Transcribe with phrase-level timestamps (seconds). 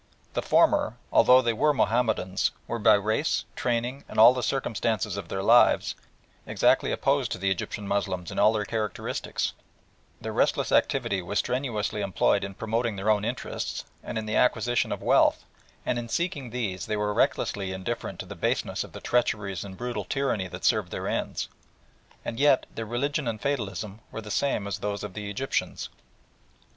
[0.33, 5.27] The former, although they were Mahomedans, were by race, training, and all the circumstances of
[5.29, 5.93] their lives,
[6.47, 9.53] exactly opposed to the Egyptian Moslems in all their characteristics;
[10.19, 14.91] their restless activity was strenuously employed in promoting their own interests, and in the acquisition
[14.91, 15.45] of wealth,
[15.85, 19.77] and in seeking these they were recklessly indifferent to the baseness of the treacheries and
[19.77, 21.47] brutal tyranny that served their ends,
[22.25, 25.89] and yet their religion and fatalism were the same as those of the Egyptians.